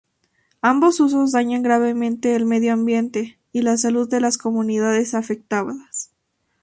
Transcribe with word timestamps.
Ambos 0.63 0.99
usos 0.99 1.31
dañan 1.31 1.61
gravemente 1.61 2.35
el 2.35 2.45
medio 2.45 2.73
ambiente 2.73 3.37
y 3.51 3.61
la 3.61 3.77
salud 3.77 4.09
de 4.09 4.19
las 4.19 4.39
comunidades 4.39 5.13
afectadas. 5.13 6.09